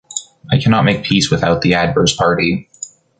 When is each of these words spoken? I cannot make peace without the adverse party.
I 0.51 0.57
cannot 0.57 0.85
make 0.85 1.03
peace 1.03 1.29
without 1.29 1.61
the 1.61 1.75
adverse 1.75 2.15
party. 2.15 2.71